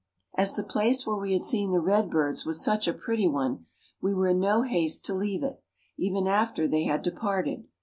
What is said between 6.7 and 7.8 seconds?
had departed.